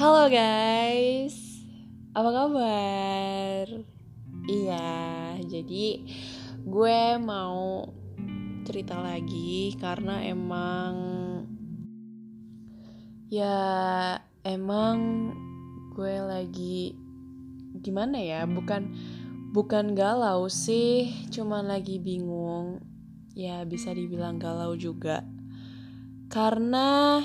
[0.00, 1.60] Halo guys,
[2.16, 3.68] apa kabar?
[4.48, 4.96] Iya,
[5.44, 6.08] jadi
[6.64, 7.84] gue mau
[8.64, 10.94] cerita lagi karena emang
[13.28, 13.60] ya
[14.40, 14.96] emang
[15.92, 16.96] gue lagi
[17.84, 18.48] gimana ya?
[18.48, 18.96] Bukan
[19.52, 22.80] bukan galau sih, cuman lagi bingung.
[23.36, 25.28] Ya bisa dibilang galau juga.
[26.32, 27.20] Karena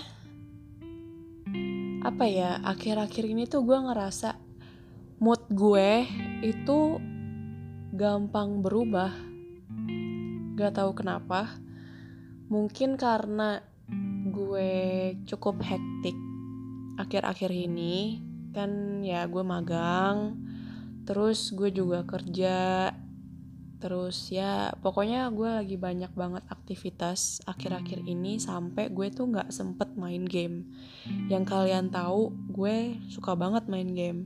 [2.15, 4.39] apa ya akhir-akhir ini tuh gue ngerasa
[5.19, 6.07] mood gue
[6.47, 6.95] itu
[7.91, 9.11] gampang berubah.
[10.55, 11.59] Gak tahu kenapa.
[12.47, 13.59] Mungkin karena
[14.31, 14.71] gue
[15.27, 16.15] cukup hektik
[16.95, 18.23] akhir-akhir ini.
[18.55, 20.39] Kan ya gue magang
[21.03, 22.95] terus gue juga kerja
[23.85, 29.93] terus ya pokoknya gue lagi banyak banget aktivitas akhir-akhir ini sampai gue tuh nggak sempet
[29.93, 30.73] main game.
[31.29, 34.25] Yang kalian tahu gue suka banget main game.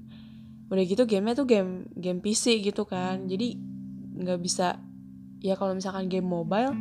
[0.71, 3.27] Udah gitu gamenya tuh game game PC gitu kan.
[3.27, 3.59] Jadi
[4.23, 4.79] nggak bisa
[5.43, 6.71] ya kalau misalkan game mobile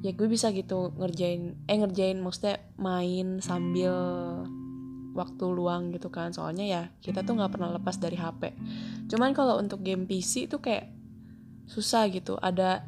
[0.00, 3.92] ya gue bisa gitu ngerjain eh ngerjain maksudnya main sambil
[5.12, 6.32] waktu luang gitu kan.
[6.32, 8.56] Soalnya ya kita tuh nggak pernah lepas dari HP
[9.12, 10.95] cuman kalau untuk game PC tuh kayak
[11.66, 12.86] susah gitu ada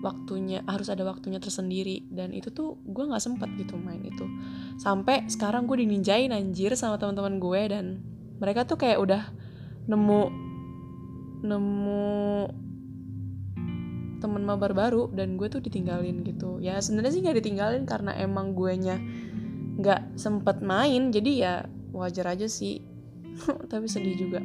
[0.00, 2.08] waktunya harus ada waktunya tersendiri.
[2.08, 4.24] Dan itu tuh gue nggak sempet gitu main itu.
[4.80, 7.84] Sampai sekarang gue dininjain anjir sama teman-teman gue dan
[8.40, 9.22] mereka tuh kayak udah
[9.88, 10.22] nemu
[11.40, 12.08] nemu
[14.20, 16.60] temen mabar baru dan gue tuh ditinggalin gitu.
[16.60, 18.96] Ya sebenarnya sih nggak ditinggalin karena emang gue nya
[19.80, 21.54] nggak sempet main jadi ya
[21.92, 22.84] wajar aja sih.
[23.70, 24.40] Tapi sedih juga.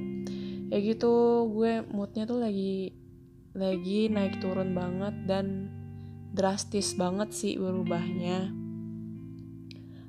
[0.71, 3.04] Ya gitu gue moodnya tuh lagi
[3.55, 5.71] lagi naik turun banget dan
[6.35, 8.51] drastis banget sih berubahnya.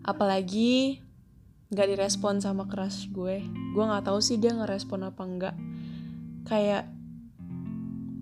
[0.03, 0.99] Apalagi
[1.71, 3.47] nggak direspon sama crush gue.
[3.47, 5.57] Gue nggak tahu sih dia ngerespon apa enggak
[6.47, 6.91] kayak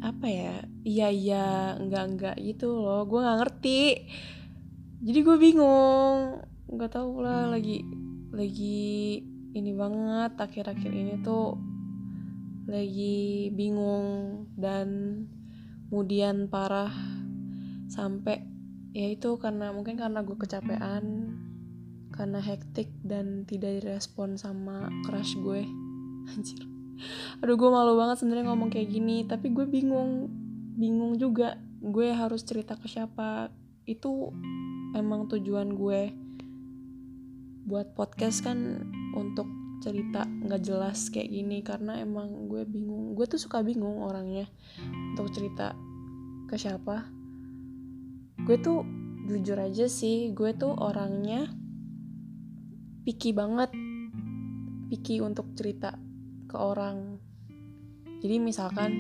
[0.04, 1.47] apa ya iya iya
[1.81, 3.09] enggak enggak gitu loh.
[3.09, 3.81] Gue nggak ngerti.
[5.00, 6.44] Jadi gue bingung.
[6.69, 7.81] Nggak tahu lah lagi
[8.28, 11.74] lagi ini banget akhir-akhir ini tuh
[12.64, 14.88] lagi bingung dan
[15.88, 16.92] kemudian parah
[17.92, 18.42] sampai
[18.97, 21.34] ya itu karena mungkin karena gue kecapean
[22.14, 25.66] karena hektik dan tidak direspon sama crush gue.
[26.32, 26.62] Anjir.
[27.42, 30.31] Aduh gue malu banget sebenarnya ngomong kayak gini tapi gue bingung
[30.78, 33.50] bingung juga gue harus cerita ke siapa.
[33.84, 34.31] Itu
[34.94, 36.14] emang tujuan gue
[37.66, 38.86] buat podcast kan
[39.19, 43.12] untuk cerita nggak jelas kayak gini karena emang gue bingung.
[43.12, 44.49] Gue tuh suka bingung orangnya
[45.12, 45.77] untuk cerita
[46.49, 47.05] ke siapa.
[48.49, 48.81] Gue tuh
[49.28, 51.53] jujur aja sih gue tuh orangnya
[53.05, 53.69] picky banget.
[54.89, 56.00] Picky untuk cerita
[56.49, 57.21] ke orang.
[58.25, 58.91] Jadi misalkan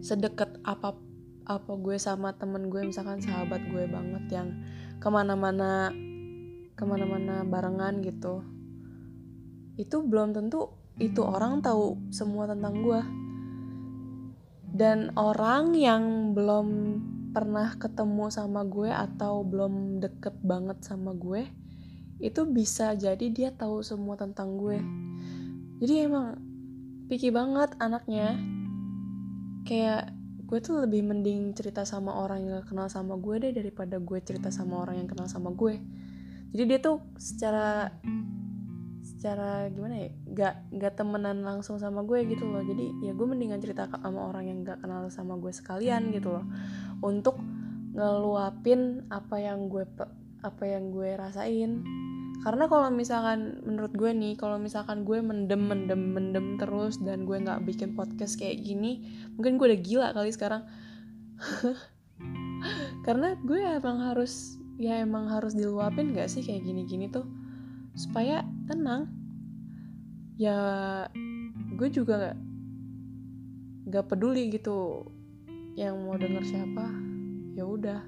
[0.00, 0.96] sedekat apa
[1.44, 4.48] apa gue sama temen gue misalkan sahabat gue banget yang
[5.00, 5.92] ke mana-mana
[6.76, 8.44] ke mana-mana barengan gitu
[9.78, 13.00] itu belum tentu itu orang tahu semua tentang gue
[14.74, 16.68] dan orang yang belum
[17.32, 21.46] pernah ketemu sama gue atau belum deket banget sama gue
[22.18, 24.78] itu bisa jadi dia tahu semua tentang gue.
[25.78, 26.34] Jadi emang
[27.06, 28.34] picky banget anaknya.
[29.62, 30.10] Kayak
[30.42, 34.18] gue tuh lebih mending cerita sama orang yang gak kenal sama gue deh daripada gue
[34.18, 35.78] cerita sama orang yang kenal sama gue.
[36.50, 37.92] Jadi dia tuh secara
[39.18, 42.62] secara gimana ya gak gak temenan langsung sama gue gitu loh.
[42.62, 46.46] Jadi ya gue mendingan cerita sama orang yang gak kenal sama gue sekalian gitu loh.
[47.02, 47.34] Untuk
[47.98, 49.82] ngeluapin apa yang gue
[50.46, 51.82] apa yang gue rasain.
[52.38, 57.34] Karena kalau misalkan menurut gue nih kalau misalkan gue mendem mendem mendem terus dan gue
[57.34, 59.02] nggak bikin podcast kayak gini
[59.34, 60.62] mungkin gue udah gila kali sekarang.
[63.06, 67.26] Karena gue emang harus ya emang harus diluapin gak sih kayak gini-gini tuh?
[67.98, 69.17] Supaya tenang
[70.38, 70.58] ya
[71.74, 72.38] gue juga gak,
[73.90, 75.02] gak peduli gitu
[75.74, 76.86] yang mau denger siapa
[77.58, 78.00] ya udah.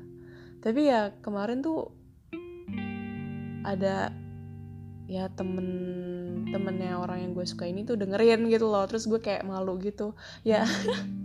[0.62, 1.90] Tapi ya kemarin tuh
[3.66, 4.14] ada
[5.10, 5.66] ya temen
[6.54, 8.86] temennya orang yang gue suka ini tuh dengerin gitu loh.
[8.86, 10.14] Terus gue kayak malu gitu.
[10.46, 10.62] Ya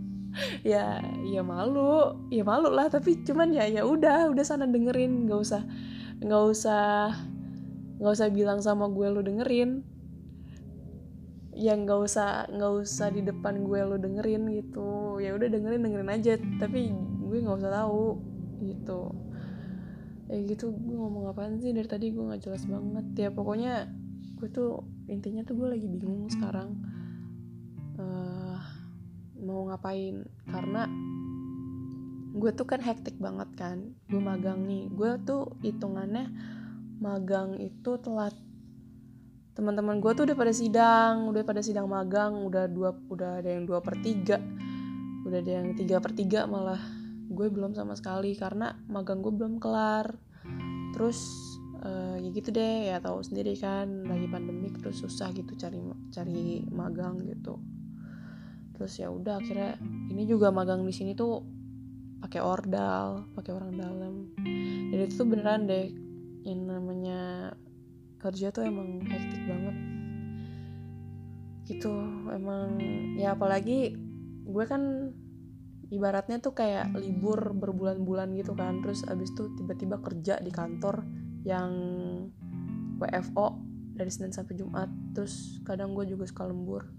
[0.66, 2.90] ya ya malu ya malu lah.
[2.90, 5.30] Tapi cuman ya ya udah udah sana dengerin.
[5.30, 5.62] Nggak usah
[6.22, 7.14] nggak usah
[8.02, 9.95] nggak usah bilang sama gue lu dengerin
[11.56, 15.24] yang nggak usah nggak usah di depan gue lu dengerin gitu.
[15.24, 16.36] Ya udah dengerin dengerin aja.
[16.60, 16.92] Tapi
[17.26, 18.20] gue nggak usah tahu
[18.60, 19.16] gitu.
[20.28, 21.72] Ya gitu gue ngomong apaan sih?
[21.72, 23.06] Dari tadi gue nggak jelas banget.
[23.16, 23.88] Ya pokoknya
[24.36, 26.76] gue tuh intinya tuh gue lagi bingung sekarang.
[27.96, 28.60] Uh,
[29.40, 30.28] mau ngapain?
[30.52, 30.92] Karena
[32.36, 33.96] gue tuh kan hektik banget kan.
[34.12, 34.92] Gue magang nih.
[34.92, 36.28] Gue tuh hitungannya
[37.00, 38.36] magang itu telat
[39.56, 43.64] teman-teman gue tuh udah pada sidang udah pada sidang magang udah dua udah ada yang
[43.64, 44.38] dua per tiga.
[45.26, 46.78] Udah ada yang tiga per tiga malah
[47.26, 50.12] gue belum sama sekali karena magang gue belum kelar.
[50.92, 51.24] Terus
[51.82, 55.80] uh, ya gitu deh ya tahu sendiri kan lagi pandemik terus susah gitu cari
[56.12, 57.56] cari magang gitu.
[58.76, 59.80] Terus ya udah akhirnya
[60.12, 61.40] ini juga magang di sini tuh
[62.20, 64.14] pakai ordal pakai orang dalam.
[64.92, 65.88] Dan itu tuh beneran deh
[66.44, 67.56] yang namanya
[68.26, 69.76] kerja tuh emang hektik banget.
[71.70, 71.94] Gitu
[72.34, 72.82] emang
[73.18, 73.94] ya apalagi
[74.46, 75.14] gue kan
[75.94, 78.82] ibaratnya tuh kayak libur berbulan-bulan gitu kan.
[78.82, 81.06] Terus abis itu tiba-tiba kerja di kantor
[81.46, 81.72] yang
[82.98, 83.62] WFO
[83.94, 84.90] dari Senin sampai Jumat.
[85.14, 86.90] Terus kadang gue juga suka lembur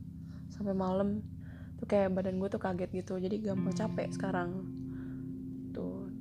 [0.55, 1.26] sampai malam.
[1.76, 4.76] Tuh kayak badan gue tuh kaget gitu jadi gampang capek sekarang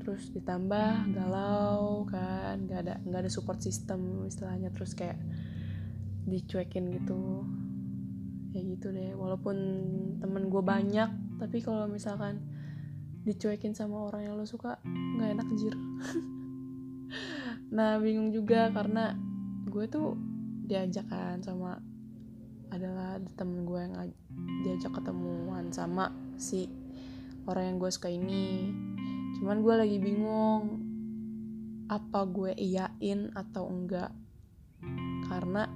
[0.06, 5.18] terus ditambah galau kan nggak ada nggak ada support system istilahnya terus kayak
[6.30, 7.42] dicuekin gitu.
[8.56, 9.58] Ya gitu deh walaupun
[10.24, 11.12] temen gue banyak
[11.44, 12.40] tapi kalau misalkan
[13.28, 15.76] dicuekin sama orang yang lo suka nggak enak jir
[17.76, 19.12] nah bingung juga karena
[19.68, 20.16] gue tuh
[20.72, 21.84] diajak kan sama
[22.72, 23.96] adalah temen gue yang
[24.64, 26.72] diajak ketemuan sama si
[27.50, 28.72] orang yang gue suka ini
[29.40, 30.64] cuman gue lagi bingung
[31.86, 34.12] apa gue iyain atau enggak.
[35.26, 35.70] Karena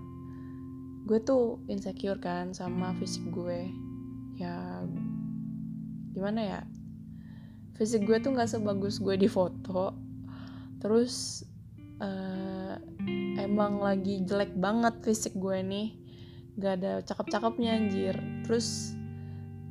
[1.06, 3.70] gue tuh insecure kan sama fisik gue
[4.38, 4.86] ya
[6.14, 6.62] gimana ya?
[7.78, 9.96] Fisik gue tuh nggak sebagus gue di foto.
[10.80, 11.44] Terus
[12.00, 12.76] uh,
[13.40, 15.88] emang lagi jelek banget fisik gue nih.
[16.60, 18.16] Gak ada cakep-cakepnya anjir.
[18.44, 18.99] Terus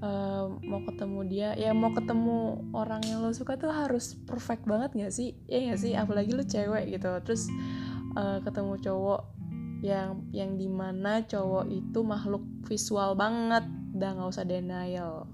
[0.03, 4.95] uh, mau ketemu dia ya mau ketemu orang yang lo suka tuh harus perfect banget
[4.95, 5.35] gak sih?
[5.51, 5.93] Ya gak sih?
[5.95, 7.11] Apalagi lo cewek gitu.
[7.27, 7.51] Terus
[8.15, 9.23] uh, ketemu cowok
[9.79, 13.67] yang yang di mana cowok itu makhluk visual banget.
[13.95, 15.27] Udah nggak usah denial.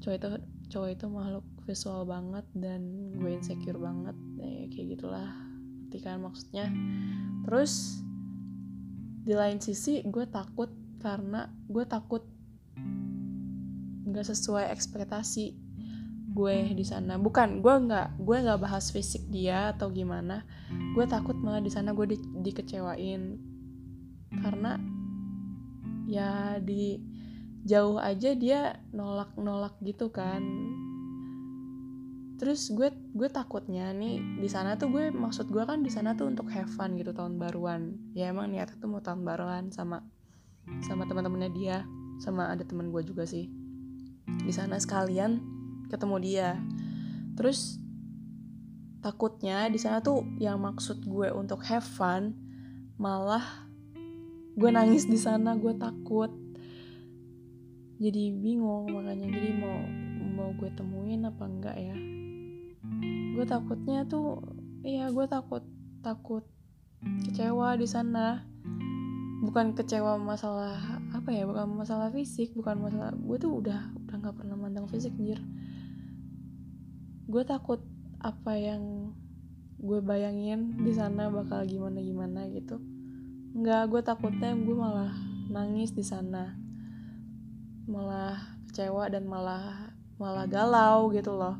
[0.00, 0.28] Cowok itu
[0.72, 2.80] cowok itu makhluk visual banget dan
[3.16, 4.16] gue insecure banget.
[4.40, 5.30] Ya, kayak gitulah.
[6.00, 6.72] Kan maksudnya?
[7.44, 8.00] Terus
[9.22, 12.24] di lain sisi gue takut karena gue takut
[14.02, 15.72] nggak sesuai ekspektasi
[16.32, 17.20] gue di sana.
[17.20, 20.42] Bukan gue nggak gue nggak bahas fisik dia atau gimana.
[20.96, 23.36] Gue takut malah di sana gue di, dikecewain.
[24.32, 24.80] Karena
[26.08, 26.98] ya di
[27.62, 30.42] jauh aja dia nolak nolak gitu kan.
[32.40, 36.26] Terus gue gue takutnya nih di sana tuh gue maksud gue kan di sana tuh
[36.26, 38.00] untuk have fun gitu tahun baruan.
[38.16, 40.02] Ya emang niatnya tuh mau tahun baruan sama
[40.82, 41.86] sama teman-temannya dia
[42.22, 43.61] sama ada teman gue juga sih
[44.26, 45.42] di sana sekalian
[45.92, 46.50] ketemu dia.
[47.36, 47.78] Terus
[49.02, 52.38] takutnya di sana tuh yang maksud gue untuk have fun
[52.96, 53.66] malah
[54.54, 56.30] gue nangis di sana gue takut.
[58.02, 59.78] Jadi bingung makanya jadi mau
[60.32, 61.96] mau gue temuin apa enggak ya.
[63.36, 64.42] Gue takutnya tuh
[64.82, 65.62] iya gue takut
[66.02, 66.46] takut
[67.28, 68.46] kecewa di sana.
[69.42, 73.90] Bukan kecewa masalah apa ya bukan masalah fisik bukan masalah gue tuh udah
[74.22, 75.42] nggak pernah mandang fisik jir
[77.26, 77.82] gue takut
[78.22, 79.10] apa yang
[79.82, 82.78] gue bayangin di sana bakal gimana gimana gitu.
[83.56, 85.10] Nggak gue takutnya gue malah
[85.50, 86.54] nangis di sana.
[87.90, 88.38] Malah
[88.70, 89.90] kecewa dan malah
[90.22, 91.58] malah galau gitu loh.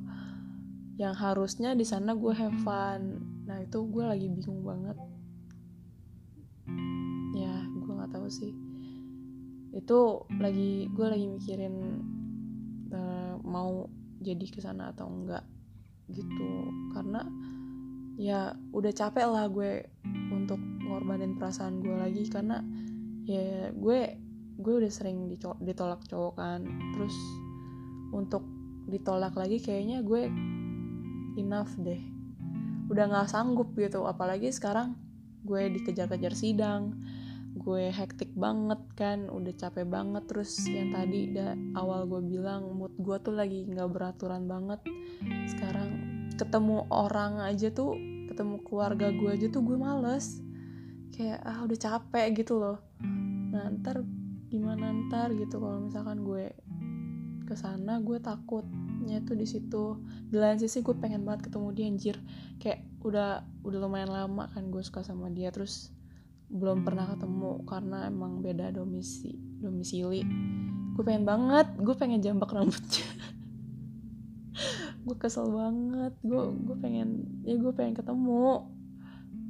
[1.00, 3.26] Yang harusnya di sana gue have fun.
[3.42, 4.94] Nah itu gue lagi bingung banget.
[8.12, 8.52] Tahu sih.
[9.72, 11.74] Itu lagi gue lagi mikirin
[13.52, 13.92] mau
[14.24, 15.44] jadi ke sana atau enggak
[16.08, 16.72] gitu.
[16.96, 17.20] Karena
[18.16, 19.84] ya udah capek lah gue
[20.32, 22.64] untuk ngorbanin perasaan gue lagi karena
[23.28, 24.00] ya gue
[24.56, 25.28] gue udah sering
[25.60, 26.64] ditolak cowok kan.
[26.96, 27.16] Terus
[28.16, 28.48] untuk
[28.88, 30.32] ditolak lagi kayaknya gue
[31.36, 32.00] enough deh.
[32.88, 34.96] Udah nggak sanggup gitu apalagi sekarang
[35.42, 37.02] gue dikejar-kejar sidang
[37.62, 40.26] gue hektik banget kan udah capek banget.
[40.26, 44.82] Terus yang tadi da, awal gue bilang mood gue tuh lagi nggak beraturan banget.
[45.46, 45.90] Sekarang
[46.34, 47.94] ketemu orang aja tuh
[48.26, 50.42] ketemu keluarga gue aja tuh gue males.
[51.14, 52.78] Kayak ah udah capek gitu loh.
[53.54, 54.02] Nah ntar
[54.50, 56.52] gimana ntar gitu kalau misalkan gue
[57.46, 60.02] ke sana gue takutnya tuh di situ.
[60.32, 62.16] Di lain sisi gue pengen banget ketemu dia anjir.
[62.58, 65.52] Kayak udah udah lumayan lama kan gue suka sama dia.
[65.54, 65.94] Terus
[66.52, 70.20] belum pernah ketemu karena emang beda domisi domisili.
[70.92, 73.08] Gue pengen banget gue pengen jambak rambutnya.
[75.02, 78.68] Gue kesel banget gue gue pengen ya gue pengen ketemu.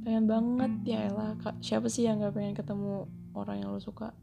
[0.01, 3.05] Pengen banget ya elah siapa sih yang gak pengen ketemu
[3.35, 4.15] orang yang lo suka?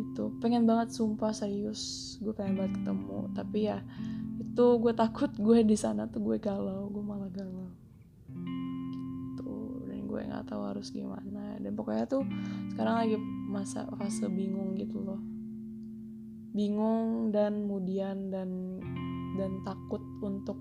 [0.00, 3.18] Itu pengen banget sumpah serius gue pengen banget ketemu.
[3.36, 3.84] Tapi ya
[4.40, 7.68] itu gue takut gue di sana tuh gue galau gue malah galau
[10.10, 11.54] gue nggak tahu harus gimana.
[11.62, 12.26] Dan pokoknya tuh
[12.74, 15.22] sekarang lagi masa fase bingung gitu loh.
[16.50, 18.82] Bingung dan kemudian dan
[19.38, 20.58] dan takut untuk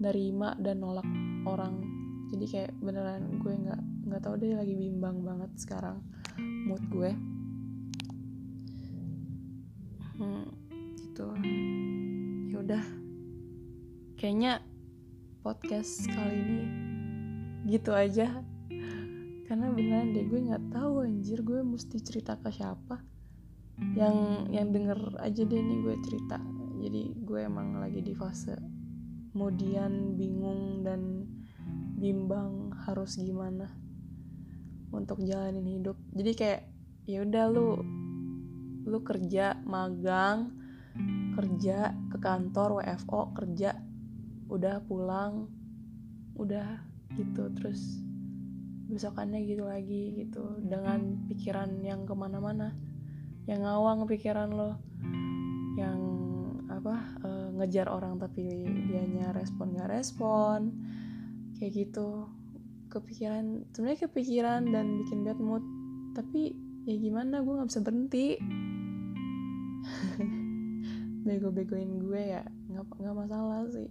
[0.00, 1.06] nerima dan nolak
[1.44, 1.84] orang.
[2.32, 6.00] Jadi kayak beneran gue nggak nggak tahu deh lagi bimbang banget sekarang
[6.64, 7.12] mood gue.
[10.16, 10.48] Hmm,
[10.96, 11.28] gitu.
[12.48, 12.84] Ya udah.
[14.16, 14.62] Kayaknya
[15.42, 16.64] podcast kali ini
[17.66, 18.42] gitu aja
[19.52, 23.04] karena beneran deh gue nggak tahu anjir gue mesti cerita ke siapa
[23.92, 26.40] yang yang denger aja deh nih gue cerita.
[26.80, 28.56] Jadi gue emang lagi di fase
[29.36, 31.28] kemudian bingung dan
[32.00, 33.68] bimbang harus gimana
[34.88, 36.00] untuk jalanin hidup.
[36.16, 36.62] Jadi kayak
[37.04, 37.76] ya udah lu
[38.88, 40.48] lu kerja magang
[41.36, 43.76] kerja ke kantor WFO kerja
[44.48, 45.52] udah pulang
[46.40, 46.88] udah
[47.20, 48.00] gitu terus
[48.92, 50.60] besokannya gitu lagi gitu.
[50.60, 52.76] Dengan pikiran yang ke mana-mana.
[53.48, 54.76] Yang ngawang pikiran lo.
[55.80, 56.00] Yang
[56.68, 56.94] apa
[57.24, 58.44] uh, ngejar orang tapi
[58.86, 60.76] dianya respon gak respon.
[61.56, 62.28] Kayak gitu.
[62.92, 65.64] Kepikiran sebenarnya kepikiran dan bikin bad mood.
[66.12, 66.52] Tapi
[66.84, 68.36] ya gimana gue nggak bisa berhenti.
[71.24, 73.88] Bego-begoin gue ya nggak nggak masalah sih.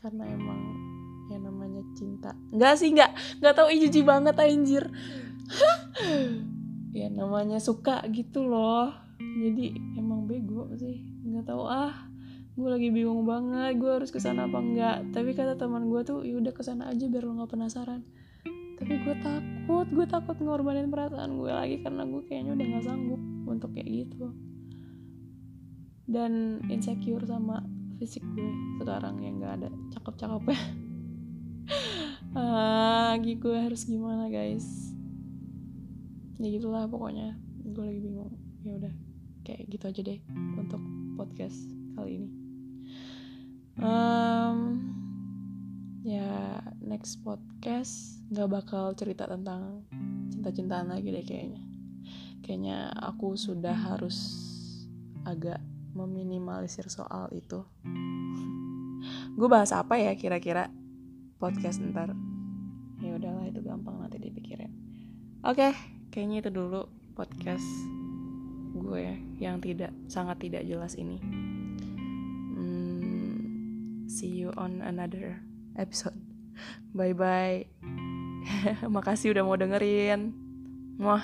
[0.00, 0.95] Karena emang
[1.30, 2.34] yang namanya cinta.
[2.54, 3.42] Nggak sih nggak.
[3.42, 4.84] Nggak tahu jijik banget anjir.
[6.96, 8.88] Ya namanya suka gitu loh.
[9.20, 11.04] Jadi emang bego sih.
[11.28, 11.92] Nggak tahu ah
[12.56, 16.24] gue lagi bingung banget gue harus ke sana apa enggak tapi kata teman gue tuh
[16.24, 18.00] yaudah ke sana aja biar lo nggak penasaran.
[18.80, 23.20] Tapi gue takut gue takut ngorbanin perasaan gue lagi karena gue kayaknya udah nggak sanggup
[23.44, 24.32] untuk kayak gitu.
[26.08, 27.60] Dan insecure sama
[28.00, 29.68] fisik gue sekarang yang nggak ada.
[29.92, 30.85] Cakep-cakepnya
[32.36, 34.92] ah gue harus gimana guys?
[36.36, 37.32] Ya gitulah pokoknya.
[37.64, 38.36] Gue lagi bingung.
[38.60, 38.92] Ya udah
[39.40, 40.20] kayak gitu aja deh
[40.60, 40.82] untuk
[41.16, 41.56] podcast
[41.96, 42.28] kali ini.
[43.80, 44.58] Um,
[46.04, 49.88] ya next podcast nggak bakal cerita tentang
[50.28, 51.64] cinta-cintaan lagi deh kayaknya.
[52.44, 54.44] Kayaknya aku sudah harus
[55.24, 55.58] agak
[55.96, 57.64] meminimalisir soal itu.
[59.32, 60.68] Gue bahas apa ya kira-kira
[61.36, 62.12] podcast ntar.
[63.00, 64.72] Ya udahlah itu gampang nanti dipikirin.
[65.44, 65.72] Oke okay,
[66.08, 67.66] kayaknya itu dulu podcast
[68.76, 71.20] gue yang tidak sangat tidak jelas ini.
[74.16, 75.44] See you on another
[75.76, 76.16] episode.
[76.96, 77.68] Bye bye
[78.96, 80.32] makasih udah mau dengerin.
[80.96, 81.20] Wah